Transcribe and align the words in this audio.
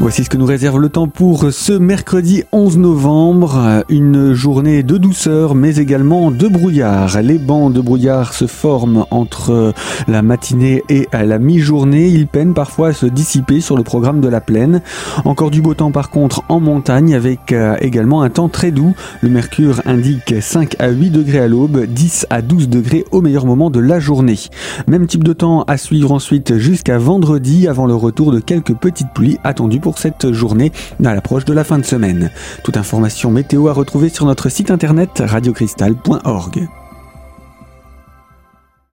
Voici 0.00 0.24
ce 0.24 0.28
que 0.28 0.36
nous 0.36 0.44
réserve 0.44 0.80
le 0.80 0.88
temps 0.88 1.06
pour 1.06 1.52
ce 1.52 1.72
mercredi 1.72 2.42
11 2.50 2.78
novembre. 2.78 3.84
Une 3.88 4.34
journée 4.34 4.82
de 4.82 4.98
douceur 4.98 5.54
mais 5.54 5.76
également 5.76 6.32
de 6.32 6.48
brouillard. 6.48 7.22
Les 7.22 7.38
bancs 7.38 7.72
de 7.72 7.80
brouillard 7.80 8.34
se 8.34 8.46
forment 8.46 9.06
entre 9.12 9.72
la 10.08 10.22
matinée 10.22 10.82
et 10.88 11.08
la 11.12 11.38
mi-journée. 11.38 12.08
Ils 12.08 12.26
peinent 12.26 12.54
parfois 12.54 12.88
à 12.88 12.92
se 12.92 13.06
dissiper 13.06 13.60
sur 13.60 13.76
le 13.76 13.84
programme 13.84 14.20
de 14.20 14.28
la 14.28 14.40
plaine. 14.40 14.82
Encore 15.24 15.50
du 15.50 15.62
beau 15.62 15.74
temps 15.74 15.92
par 15.92 16.10
contre 16.10 16.42
en 16.48 16.58
montagne 16.58 17.14
avec 17.14 17.52
euh, 17.52 17.76
également 17.80 18.22
un 18.22 18.30
temps 18.30 18.48
très 18.48 18.72
doux. 18.72 18.94
Le 19.22 19.28
mercure 19.28 19.80
indique 19.86 20.34
5 20.42 20.74
à 20.80 20.88
8 20.88 21.10
degrés 21.10 21.40
à 21.40 21.48
l'aube, 21.48 21.86
10 21.86 22.26
à 22.30 22.42
12 22.42 22.68
degrés 22.68 23.04
au 23.12 23.20
meilleur 23.22 23.46
moment 23.46 23.70
de 23.70 23.80
la 23.80 24.00
journée. 24.00 24.38
Même 24.88 25.06
type 25.06 25.24
de 25.24 25.32
temps 25.32 25.62
à 25.62 25.76
suivre 25.76 26.10
ensuite 26.10 26.58
jusqu'à 26.58 26.98
vendredi 26.98 27.68
avant 27.68 27.86
le 27.86 27.94
retour 27.94 28.32
de 28.32 28.40
quelques 28.40 28.74
petites 28.74 29.12
pluies 29.14 29.38
attendues 29.44 29.80
pour 29.84 29.98
cette 29.98 30.32
journée 30.32 30.72
à 31.04 31.14
l'approche 31.14 31.44
de 31.44 31.52
la 31.52 31.62
fin 31.62 31.78
de 31.78 31.84
semaine. 31.84 32.30
Toute 32.62 32.78
information 32.78 33.30
météo 33.30 33.68
à 33.68 33.74
retrouver 33.74 34.08
sur 34.08 34.24
notre 34.24 34.48
site 34.48 34.70
internet 34.70 35.22
radiocristal.org. 35.22 36.68